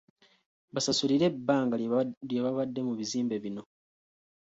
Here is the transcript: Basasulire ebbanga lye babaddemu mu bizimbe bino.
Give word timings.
Basasulire 0.73 1.25
ebbanga 1.31 1.75
lye 2.31 2.39
babaddemu 2.43 2.89
mu 2.89 2.93
bizimbe 2.99 3.35
bino. 3.43 3.63